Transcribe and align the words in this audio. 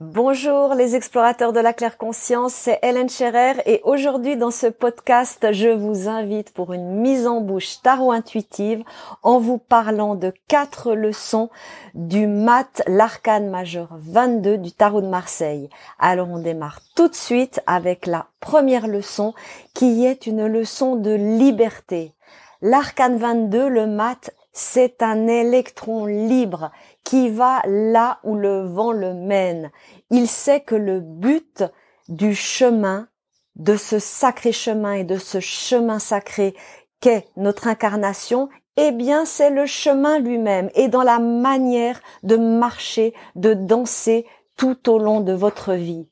Bonjour 0.00 0.74
les 0.74 0.96
explorateurs 0.96 1.52
de 1.52 1.60
la 1.60 1.72
claire 1.72 1.96
conscience, 1.96 2.52
c'est 2.52 2.80
Hélène 2.82 3.08
Scherer 3.08 3.62
et 3.64 3.80
aujourd'hui 3.84 4.36
dans 4.36 4.50
ce 4.50 4.66
podcast, 4.66 5.52
je 5.52 5.68
vous 5.68 6.08
invite 6.08 6.52
pour 6.52 6.72
une 6.72 7.00
mise 7.00 7.28
en 7.28 7.40
bouche 7.40 7.80
tarot 7.80 8.10
intuitive 8.10 8.82
en 9.22 9.38
vous 9.38 9.58
parlant 9.58 10.16
de 10.16 10.32
quatre 10.48 10.94
leçons 10.94 11.48
du 11.94 12.26
mat 12.26 12.82
l'arcane 12.88 13.48
majeur 13.50 13.90
22 13.92 14.58
du 14.58 14.72
tarot 14.72 15.00
de 15.00 15.06
Marseille. 15.06 15.70
Alors 16.00 16.28
on 16.28 16.40
démarre 16.40 16.80
tout 16.96 17.06
de 17.06 17.14
suite 17.14 17.60
avec 17.68 18.06
la 18.06 18.26
première 18.40 18.88
leçon 18.88 19.32
qui 19.74 20.04
est 20.04 20.26
une 20.26 20.48
leçon 20.48 20.96
de 20.96 21.12
liberté. 21.12 22.14
L'arcane 22.62 23.16
22, 23.16 23.68
le 23.68 23.86
mat, 23.86 24.32
c'est 24.54 25.02
un 25.02 25.26
électron 25.26 26.06
libre 26.06 26.70
qui 27.02 27.28
va 27.28 27.60
là 27.66 28.20
où 28.22 28.36
le 28.36 28.62
vent 28.62 28.92
le 28.92 29.12
mène. 29.12 29.70
Il 30.10 30.28
sait 30.28 30.60
que 30.60 30.76
le 30.76 31.00
but 31.00 31.64
du 32.08 32.34
chemin, 32.34 33.08
de 33.56 33.76
ce 33.76 33.98
sacré 33.98 34.52
chemin 34.52 34.94
et 34.94 35.04
de 35.04 35.18
ce 35.18 35.40
chemin 35.40 35.98
sacré 35.98 36.54
qu'est 37.00 37.28
notre 37.36 37.66
incarnation, 37.66 38.48
eh 38.76 38.92
bien 38.92 39.24
c'est 39.24 39.50
le 39.50 39.66
chemin 39.66 40.18
lui-même 40.18 40.70
et 40.74 40.88
dans 40.88 41.02
la 41.02 41.18
manière 41.18 42.00
de 42.22 42.36
marcher, 42.36 43.12
de 43.34 43.54
danser 43.54 44.26
tout 44.56 44.88
au 44.88 44.98
long 44.98 45.20
de 45.20 45.32
votre 45.32 45.74
vie. 45.74 46.08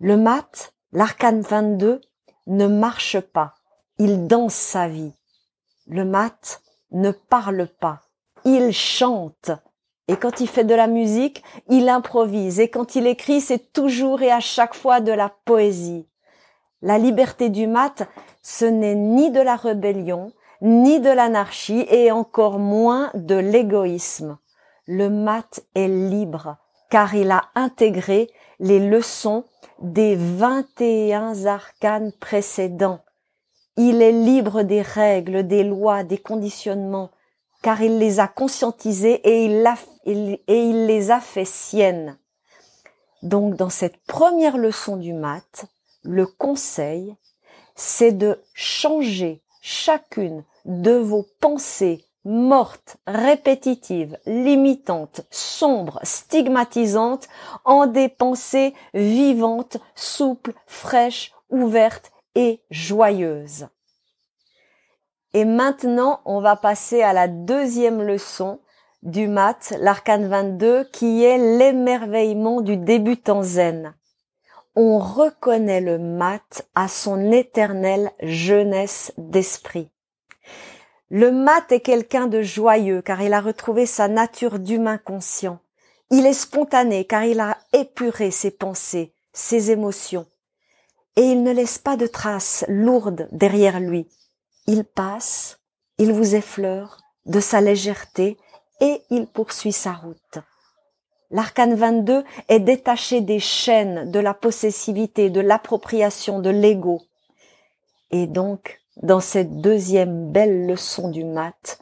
Le 0.00 0.16
mat, 0.16 0.72
l'arcane 0.92 1.40
22, 1.40 2.00
ne 2.46 2.66
marche 2.66 3.20
pas, 3.20 3.54
il 3.98 4.26
danse 4.26 4.54
sa 4.54 4.88
vie. 4.88 5.12
Le 5.86 6.04
mat, 6.04 6.62
ne 6.92 7.10
parle 7.10 7.66
pas, 7.66 8.00
il 8.44 8.72
chante. 8.72 9.50
Et 10.08 10.16
quand 10.16 10.40
il 10.40 10.48
fait 10.48 10.64
de 10.64 10.74
la 10.74 10.88
musique, 10.88 11.44
il 11.68 11.88
improvise. 11.88 12.58
Et 12.58 12.68
quand 12.68 12.96
il 12.96 13.06
écrit, 13.06 13.40
c'est 13.40 13.72
toujours 13.72 14.22
et 14.22 14.32
à 14.32 14.40
chaque 14.40 14.74
fois 14.74 15.00
de 15.00 15.12
la 15.12 15.32
poésie. 15.44 16.08
La 16.82 16.98
liberté 16.98 17.48
du 17.48 17.66
mat, 17.66 18.08
ce 18.42 18.64
n'est 18.64 18.94
ni 18.94 19.30
de 19.30 19.40
la 19.40 19.54
rébellion, 19.54 20.32
ni 20.62 20.98
de 20.98 21.10
l'anarchie, 21.10 21.86
et 21.90 22.10
encore 22.10 22.58
moins 22.58 23.10
de 23.14 23.36
l'égoïsme. 23.36 24.38
Le 24.86 25.10
mat 25.10 25.60
est 25.74 25.88
libre, 25.88 26.56
car 26.90 27.14
il 27.14 27.30
a 27.30 27.44
intégré 27.54 28.30
les 28.58 28.80
leçons 28.80 29.44
des 29.80 30.16
21 30.16 31.46
arcanes 31.46 32.12
précédents. 32.18 33.00
Il 33.76 34.02
est 34.02 34.12
libre 34.12 34.62
des 34.62 34.82
règles, 34.82 35.46
des 35.46 35.64
lois, 35.64 36.04
des 36.04 36.18
conditionnements, 36.18 37.10
car 37.62 37.82
il 37.82 37.98
les 37.98 38.20
a 38.20 38.28
conscientisés 38.28 39.20
et 39.24 39.44
il, 39.44 40.86
les 40.86 41.10
a 41.10 41.20
fait 41.20 41.44
siennes. 41.44 42.18
Donc 43.22 43.56
dans 43.56 43.70
cette 43.70 43.98
première 44.06 44.56
leçon 44.56 44.96
du 44.96 45.12
maths, 45.12 45.66
le 46.02 46.26
conseil, 46.26 47.14
c'est 47.74 48.12
de 48.12 48.42
changer 48.54 49.42
chacune 49.60 50.44
de 50.64 50.92
vos 50.92 51.26
pensées 51.40 52.04
mortes, 52.24 52.98
répétitives, 53.06 54.18
limitantes, 54.26 55.22
sombres, 55.30 56.00
stigmatisantes, 56.02 57.28
en 57.64 57.86
des 57.86 58.08
pensées 58.08 58.74
vivantes, 58.92 59.78
souples, 59.94 60.52
fraîches, 60.66 61.32
ouvertes 61.48 62.12
et 62.34 62.60
joyeuse. 62.70 63.68
Et 65.32 65.44
maintenant, 65.44 66.20
on 66.24 66.40
va 66.40 66.56
passer 66.56 67.02
à 67.02 67.12
la 67.12 67.28
deuxième 67.28 68.02
leçon 68.02 68.60
du 69.02 69.28
mat, 69.28 69.74
l'arcane 69.78 70.28
22, 70.28 70.84
qui 70.92 71.24
est 71.24 71.38
l'émerveillement 71.38 72.60
du 72.60 72.76
débutant 72.76 73.42
zen. 73.42 73.94
On 74.74 74.98
reconnaît 74.98 75.80
le 75.80 75.98
mat 75.98 76.68
à 76.74 76.88
son 76.88 77.32
éternelle 77.32 78.10
jeunesse 78.22 79.12
d'esprit. 79.18 79.90
Le 81.10 81.32
mat 81.32 81.72
est 81.72 81.80
quelqu'un 81.80 82.28
de 82.28 82.40
joyeux 82.42 83.02
car 83.02 83.20
il 83.22 83.32
a 83.32 83.40
retrouvé 83.40 83.86
sa 83.86 84.06
nature 84.06 84.58
d'humain 84.58 84.98
conscient. 84.98 85.58
Il 86.10 86.26
est 86.26 86.32
spontané 86.32 87.04
car 87.04 87.24
il 87.24 87.40
a 87.40 87.58
épuré 87.72 88.30
ses 88.30 88.52
pensées, 88.52 89.12
ses 89.32 89.70
émotions 89.70 90.26
et 91.16 91.22
il 91.22 91.42
ne 91.42 91.52
laisse 91.52 91.78
pas 91.78 91.96
de 91.96 92.06
traces 92.06 92.64
lourdes 92.68 93.28
derrière 93.32 93.80
lui. 93.80 94.08
Il 94.66 94.84
passe, 94.84 95.58
il 95.98 96.12
vous 96.12 96.34
effleure 96.34 96.98
de 97.26 97.40
sa 97.40 97.60
légèreté 97.60 98.38
et 98.80 99.02
il 99.10 99.26
poursuit 99.26 99.72
sa 99.72 99.92
route. 99.92 100.38
L'arcane 101.30 101.74
22 101.74 102.24
est 102.48 102.60
détaché 102.60 103.20
des 103.20 103.38
chaînes 103.38 104.10
de 104.10 104.18
la 104.18 104.34
possessivité, 104.34 105.30
de 105.30 105.40
l'appropriation, 105.40 106.40
de 106.40 106.50
l'ego. 106.50 107.02
Et 108.10 108.26
donc, 108.26 108.80
dans 109.02 109.20
cette 109.20 109.60
deuxième 109.60 110.32
belle 110.32 110.66
leçon 110.66 111.08
du 111.08 111.24
mat, 111.24 111.78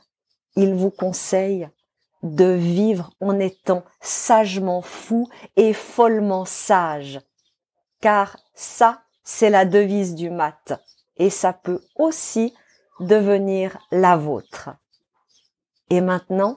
il 0.56 0.75
vous 0.75 0.91
conseille 0.91 1.69
de 2.22 2.53
vivre 2.53 3.11
en 3.21 3.38
étant 3.38 3.84
sagement 4.00 4.83
fou 4.83 5.28
et 5.56 5.72
follement 5.72 6.44
sage. 6.44 7.21
Car 8.00 8.37
ça, 8.55 9.03
c'est 9.31 9.50
la 9.50 9.66
devise 9.66 10.15
du 10.15 10.31
mat 10.31 10.72
et 11.19 11.28
ça 11.28 11.53
peut 11.53 11.83
aussi 11.97 12.55
devenir 12.99 13.77
la 13.91 14.16
vôtre. 14.16 14.71
Et 15.91 16.00
maintenant, 16.00 16.56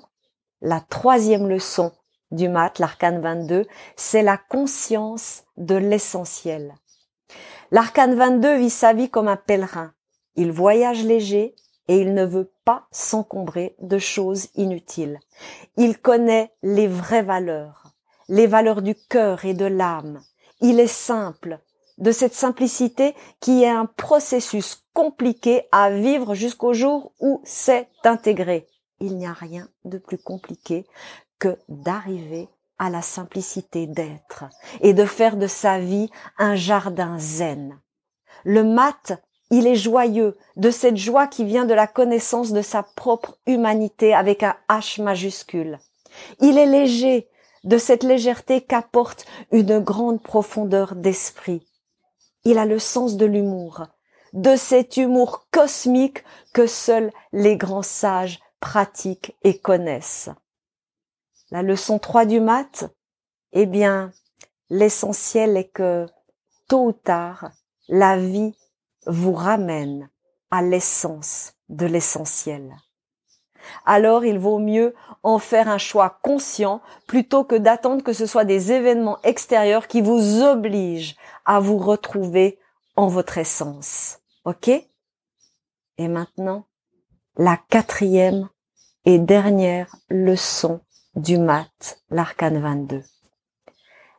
la 0.62 0.80
troisième 0.80 1.50
leçon 1.50 1.92
du 2.31 2.48
mat, 2.48 2.80
l'arcane 2.80 3.20
22, 3.20 3.68
c'est 3.98 4.22
la 4.22 4.38
conscience 4.38 5.44
de 5.58 5.76
l'essentiel. 5.76 6.74
L'arcane 7.72 8.16
22 8.16 8.56
vit 8.56 8.70
sa 8.70 8.94
vie 8.94 9.10
comme 9.10 9.28
un 9.28 9.36
pèlerin. 9.36 9.94
Il 10.36 10.54
voyage 10.54 11.04
léger 11.04 11.56
et 11.90 11.98
il 11.98 12.14
ne 12.14 12.26
veut 12.26 12.54
pas 12.64 12.88
s'encombrer 12.90 13.76
de 13.81 13.98
choses 13.98 14.48
inutiles. 14.56 15.20
Il 15.76 15.98
connaît 15.98 16.54
les 16.64 16.88
vraies 16.88 17.22
valeurs, 17.22 17.92
les 18.30 18.48
valeurs 18.48 18.81
du 18.81 18.96
cœur 18.96 19.44
et 19.44 19.54
de 19.54 19.66
l'âme. 19.66 20.22
Il 20.62 20.80
est 20.80 20.88
simple, 20.88 21.60
de 22.01 22.12
cette 22.12 22.34
simplicité 22.34 23.16
qui 23.39 23.63
est 23.63 23.69
un 23.69 23.85
processus 23.85 24.84
compliqué 24.94 25.63
à 25.72 25.91
vivre 25.91 26.34
jusqu'au 26.35 26.73
jour 26.73 27.13
où 27.19 27.41
c'est 27.45 27.88
intégré. 28.03 28.67
Il 29.00 29.17
n'y 29.17 29.28
a 29.28 29.34
rien 29.34 29.69
de 29.85 29.97
plus 29.97 30.17
compliqué 30.17 30.85
que 31.39 31.57
d'arriver 31.69 32.50
à 32.78 32.89
la 32.89 33.01
simplicité 33.01 33.88
d'être 33.88 34.45
et 34.81 34.94
de 34.94 35.06
faire 35.06 35.38
de 35.38 35.47
sa 35.47 35.79
vie 35.79 36.09
un 36.38 36.56
jardin 36.56 37.17
zen. 37.19 37.79
Le 38.44 38.63
mat, 38.63 39.13
il 39.51 39.68
est 39.68 39.75
joyeux 39.75 40.38
de 40.56 40.72
cette 40.72 40.97
joie 40.97 41.28
qui 41.28 41.45
vient 41.45 41.66
de 41.66 41.73
la 41.73 41.88
connaissance 41.88 42.51
de 42.51 42.63
sa 42.63 42.81
propre 42.83 43.38
humanité 43.45 44.13
avec 44.13 44.41
un 44.41 44.56
H 44.69 45.01
majuscule. 45.01 45.79
Il 46.39 46.57
est 46.57 46.66
léger 46.66 47.28
de 47.63 47.78
cette 47.78 48.03
légèreté 48.03 48.62
qu'apporte 48.62 49.25
une 49.51 49.79
grande 49.79 50.22
profondeur 50.22 50.95
d'esprit 50.95 51.63
il 52.44 52.57
a 52.57 52.66
le 52.66 52.79
sens 52.79 53.18
de 53.18 53.25
l'humour, 53.25 53.85
de 54.34 54.56
cet 54.56 54.97
humour 54.97 55.47
cosmique 55.52 56.24
que 56.53 56.68
seuls 56.68 57.12
les 57.31 57.57
grands 57.57 57.81
sages 57.81 58.40
pratiquent 58.59 59.35
et 59.44 59.59
connaissent. 59.59 60.29
La 61.51 61.62
leçon 61.62 62.00
3 62.00 62.25
du 62.25 62.40
mat, 62.40 62.85
eh 63.51 63.66
bien, 63.66 64.13
l'essentiel 64.69 65.57
est 65.57 65.69
que, 65.69 66.07
tôt 66.68 66.88
ou 66.88 66.91
tard, 66.94 67.51
la 67.90 68.18
vie 68.18 68.56
vous 69.06 69.34
ramène 69.34 70.09
à 70.50 70.62
l'essence 70.62 71.53
de 71.69 71.85
l'essentiel. 71.85 72.75
Alors 73.86 74.26
il 74.26 74.40
vaut 74.40 74.60
mieux 74.60 74.94
en 75.24 75.40
faire 75.40 75.68
un 75.68 75.78
choix 75.78 76.20
conscient 76.22 76.82
plutôt 77.08 77.44
que 77.44 77.56
d'attendre 77.56 78.04
que 78.04 78.14
ce 78.14 78.26
soit 78.26 78.46
des 78.46 78.72
événements 78.72 79.20
extérieurs 79.24 79.88
qui 79.88 80.02
vous 80.02 80.42
obligent 80.42 81.16
à 81.46 81.60
vous 81.60 81.78
retrouver 81.78 82.60
en 82.96 83.08
votre 83.08 83.38
essence. 83.38 84.19
OK? 84.46 84.69
Et 84.69 86.08
maintenant, 86.08 86.66
la 87.38 87.58
quatrième 87.69 88.50
et 89.06 89.19
dernière 89.19 89.96
leçon 90.10 90.81
du 91.16 91.38
mat, 91.38 92.02
l'arcane 92.10 92.60
22. 92.60 93.04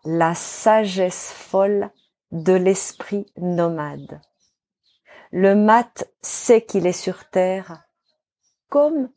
La 0.05 0.35
sagesse 0.35 1.33
folle 1.33 1.91
de 2.33 2.53
l'esprit 2.53 3.27
nomade. 3.37 4.21
Le 5.31 5.55
mat 5.55 6.11
sait 6.21 6.62
qu'il 6.62 6.87
est 6.87 6.93
sur 6.93 7.29
terre 7.31 7.85
comme 8.69 9.11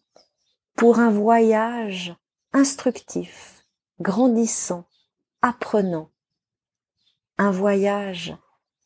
pour 0.76 1.00
un 1.00 1.10
voyage 1.10 2.16
instructif, 2.52 3.66
grandissant, 4.00 4.86
apprenant, 5.42 6.10
un 7.38 7.52
voyage 7.52 8.36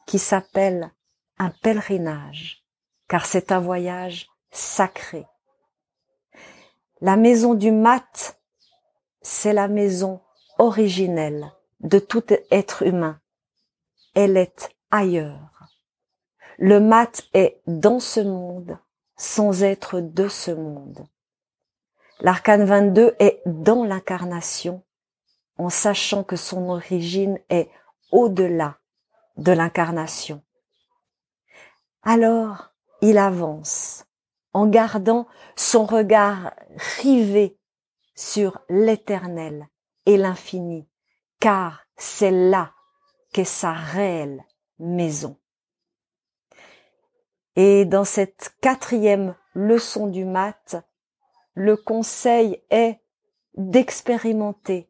qui 0.05 0.19
s'appelle 0.19 0.91
un 1.37 1.49
pèlerinage, 1.49 2.63
car 3.07 3.25
c'est 3.25 3.51
un 3.51 3.59
voyage 3.59 4.29
sacré. 4.51 5.25
La 7.01 7.15
maison 7.15 7.53
du 7.53 7.71
mat, 7.71 8.39
c'est 9.21 9.53
la 9.53 9.67
maison 9.67 10.21
originelle 10.57 11.51
de 11.79 11.97
tout 11.97 12.25
être 12.51 12.83
humain. 12.83 13.19
Elle 14.15 14.37
est 14.37 14.75
ailleurs. 14.91 15.63
Le 16.57 16.79
mat 16.79 17.23
est 17.33 17.61
dans 17.67 17.99
ce 17.99 18.19
monde 18.19 18.77
sans 19.15 19.63
être 19.63 20.01
de 20.01 20.27
ce 20.27 20.51
monde. 20.51 21.07
L'arcane 22.21 22.65
22 22.65 23.15
est 23.19 23.41
dans 23.45 23.85
l'incarnation 23.85 24.83
en 25.57 25.69
sachant 25.69 26.23
que 26.23 26.35
son 26.35 26.69
origine 26.69 27.39
est 27.49 27.69
au-delà 28.11 28.77
de 29.37 29.53
l'incarnation. 29.53 30.43
Alors, 32.03 32.73
il 33.01 33.17
avance 33.17 34.05
en 34.53 34.67
gardant 34.67 35.27
son 35.55 35.85
regard 35.85 36.53
rivé 37.01 37.57
sur 38.15 38.59
l'éternel 38.67 39.67
et 40.05 40.17
l'infini, 40.17 40.89
car 41.39 41.85
c'est 41.95 42.31
là 42.31 42.73
qu'est 43.31 43.45
sa 43.45 43.71
réelle 43.71 44.43
maison. 44.77 45.37
Et 47.55 47.85
dans 47.85 48.05
cette 48.05 48.55
quatrième 48.61 49.35
leçon 49.53 50.07
du 50.07 50.25
mat, 50.25 50.77
le 51.53 51.75
conseil 51.75 52.61
est 52.69 52.99
d'expérimenter, 53.55 54.89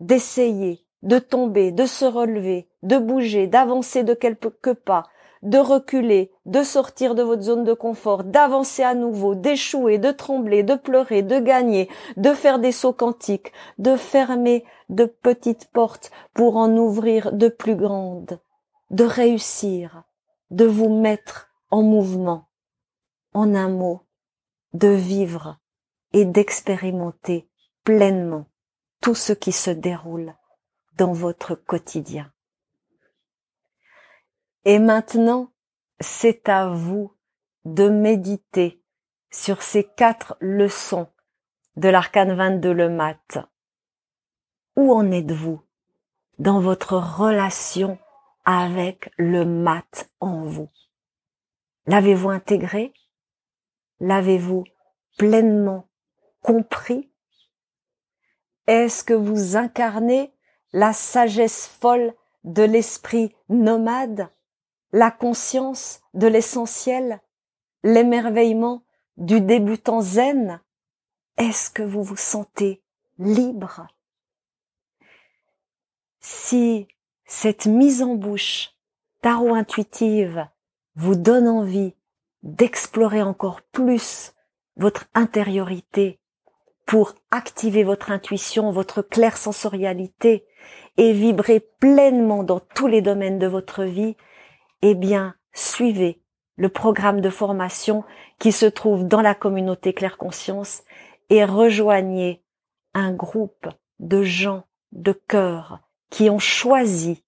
d'essayer, 0.00 0.84
de 1.02 1.18
tomber, 1.18 1.72
de 1.72 1.86
se 1.86 2.04
relever, 2.04 2.68
de 2.82 2.98
bouger, 2.98 3.46
d'avancer 3.46 4.04
de 4.04 4.14
quelques 4.14 4.74
pas, 4.74 5.08
de 5.42 5.58
reculer, 5.58 6.30
de 6.44 6.62
sortir 6.62 7.14
de 7.14 7.22
votre 7.22 7.42
zone 7.42 7.64
de 7.64 7.72
confort, 7.72 8.24
d'avancer 8.24 8.82
à 8.82 8.94
nouveau, 8.94 9.34
d'échouer, 9.34 9.98
de 9.98 10.10
trembler, 10.10 10.62
de 10.62 10.74
pleurer, 10.74 11.22
de 11.22 11.38
gagner, 11.38 11.88
de 12.16 12.34
faire 12.34 12.58
des 12.58 12.72
sauts 12.72 12.92
quantiques, 12.92 13.52
de 13.78 13.96
fermer 13.96 14.64
de 14.90 15.06
petites 15.06 15.70
portes 15.70 16.10
pour 16.34 16.56
en 16.56 16.76
ouvrir 16.76 17.32
de 17.32 17.48
plus 17.48 17.76
grandes, 17.76 18.38
de 18.90 19.04
réussir, 19.04 20.02
de 20.50 20.66
vous 20.66 20.90
mettre 20.90 21.48
en 21.70 21.82
mouvement, 21.82 22.48
en 23.32 23.54
un 23.54 23.68
mot, 23.68 24.02
de 24.74 24.88
vivre 24.88 25.59
et 26.12 26.24
d'expérimenter 26.24 27.48
pleinement 27.84 28.46
tout 29.00 29.14
ce 29.14 29.32
qui 29.32 29.52
se 29.52 29.70
déroule 29.70 30.34
dans 30.96 31.12
votre 31.12 31.54
quotidien. 31.54 32.32
Et 34.64 34.78
maintenant, 34.78 35.52
c'est 36.00 36.48
à 36.48 36.68
vous 36.68 37.16
de 37.64 37.88
méditer 37.88 38.82
sur 39.30 39.62
ces 39.62 39.84
quatre 39.84 40.36
leçons 40.40 41.08
de 41.76 41.88
l'arcane 41.88 42.32
22 42.34 42.72
le 42.72 42.88
mat. 42.88 43.38
Où 44.76 44.92
en 44.92 45.10
êtes-vous 45.10 45.62
dans 46.38 46.60
votre 46.60 46.96
relation 46.96 47.98
avec 48.44 49.12
le 49.16 49.44
mat 49.44 50.10
en 50.20 50.44
vous? 50.44 50.68
L'avez-vous 51.86 52.30
intégré? 52.30 52.92
L'avez-vous 54.00 54.64
pleinement 55.16 55.89
compris? 56.42 57.10
Est-ce 58.66 59.04
que 59.04 59.14
vous 59.14 59.56
incarnez 59.56 60.32
la 60.72 60.92
sagesse 60.92 61.66
folle 61.66 62.14
de 62.44 62.62
l'esprit 62.62 63.34
nomade 63.48 64.30
la 64.92 65.10
conscience 65.10 66.00
de 66.14 66.26
l'essentiel, 66.26 67.20
l'émerveillement 67.82 68.82
du 69.16 69.40
débutant 69.40 70.00
zen, 70.00 70.60
est-ce 71.36 71.70
que 71.70 71.82
vous 71.82 72.02
vous 72.02 72.16
sentez 72.16 72.82
libre? 73.18 73.86
Si 76.20 76.88
cette 77.24 77.66
mise 77.66 78.02
en 78.02 78.14
bouche 78.14 78.70
tarot 79.22 79.54
intuitive 79.54 80.48
vous 80.96 81.14
donne 81.14 81.48
envie 81.48 81.94
d'explorer 82.42 83.22
encore 83.22 83.62
plus 83.62 84.32
votre 84.76 85.06
intériorité 85.14 86.19
pour 86.90 87.14
activer 87.30 87.84
votre 87.84 88.10
intuition, 88.10 88.72
votre 88.72 89.00
claire 89.00 89.36
sensorialité 89.36 90.44
et 90.96 91.12
vibrer 91.12 91.60
pleinement 91.60 92.42
dans 92.42 92.58
tous 92.58 92.88
les 92.88 93.00
domaines 93.00 93.38
de 93.38 93.46
votre 93.46 93.84
vie, 93.84 94.16
eh 94.82 94.96
bien, 94.96 95.36
suivez 95.52 96.20
le 96.56 96.68
programme 96.68 97.20
de 97.20 97.30
formation 97.30 98.02
qui 98.40 98.50
se 98.50 98.66
trouve 98.66 99.06
dans 99.06 99.20
la 99.20 99.36
communauté 99.36 99.92
Claire 99.92 100.18
Conscience 100.18 100.82
et 101.28 101.44
rejoignez 101.44 102.42
un 102.92 103.12
groupe 103.12 103.68
de 104.00 104.24
gens 104.24 104.64
de 104.90 105.12
cœur 105.12 105.78
qui 106.10 106.28
ont 106.28 106.40
choisi 106.40 107.22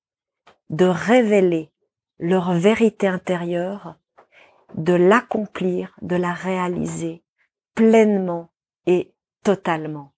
de 0.70 0.86
révéler 0.86 1.70
leur 2.18 2.52
vérité 2.52 3.06
intérieure, 3.06 3.94
de 4.74 4.94
l'accomplir, 4.94 5.94
de 6.02 6.16
la 6.16 6.32
réaliser 6.32 7.22
pleinement 7.76 8.50
et 8.86 9.12
totalement. 9.42 10.12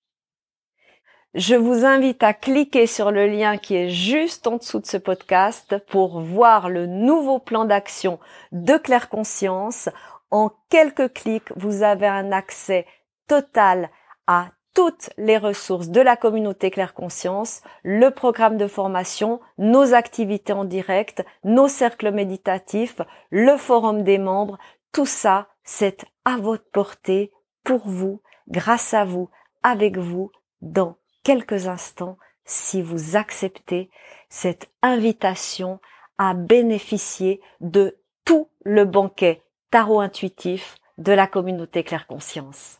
Je 1.34 1.56
vous 1.56 1.84
invite 1.84 2.22
à 2.22 2.32
cliquer 2.32 2.86
sur 2.86 3.10
le 3.10 3.26
lien 3.26 3.56
qui 3.58 3.74
est 3.74 3.90
juste 3.90 4.46
en 4.46 4.56
dessous 4.58 4.78
de 4.78 4.86
ce 4.86 4.96
podcast 4.96 5.76
pour 5.88 6.20
voir 6.20 6.68
le 6.68 6.86
nouveau 6.86 7.40
plan 7.40 7.64
d'action 7.64 8.20
de 8.52 8.76
Claire 8.76 9.08
Conscience. 9.08 9.88
En 10.30 10.52
quelques 10.70 11.12
clics, 11.12 11.52
vous 11.56 11.82
avez 11.82 12.06
un 12.06 12.30
accès 12.30 12.86
total 13.26 13.90
à 14.28 14.50
toutes 14.74 15.10
les 15.16 15.38
ressources 15.38 15.88
de 15.88 16.00
la 16.00 16.16
communauté 16.16 16.70
Claire 16.70 16.94
Conscience, 16.94 17.62
le 17.82 18.10
programme 18.10 18.56
de 18.56 18.66
formation, 18.66 19.40
nos 19.58 19.92
activités 19.92 20.52
en 20.52 20.64
direct, 20.64 21.24
nos 21.42 21.68
cercles 21.68 22.12
méditatifs, 22.12 23.00
le 23.30 23.56
forum 23.56 24.02
des 24.02 24.18
membres, 24.18 24.58
tout 24.92 25.06
ça, 25.06 25.48
c'est 25.64 26.04
à 26.24 26.36
votre 26.36 26.68
portée 26.70 27.32
pour 27.64 27.88
vous, 27.88 28.20
grâce 28.48 28.94
à 28.94 29.04
vous, 29.04 29.30
avec 29.62 29.96
vous, 29.96 30.30
dans 30.60 30.96
quelques 31.22 31.66
instants 31.66 32.18
si 32.44 32.82
vous 32.82 33.16
acceptez 33.16 33.90
cette 34.28 34.70
invitation 34.82 35.80
à 36.18 36.34
bénéficier 36.34 37.40
de 37.60 37.98
tout 38.24 38.48
le 38.64 38.84
banquet 38.84 39.42
tarot 39.70 40.00
intuitif 40.00 40.76
de 40.98 41.12
la 41.12 41.26
communauté 41.26 41.82
Claire 41.82 42.06
Conscience. 42.06 42.78